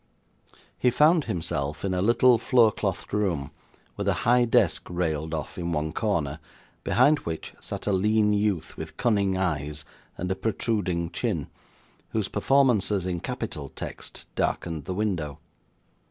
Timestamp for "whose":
12.13-12.29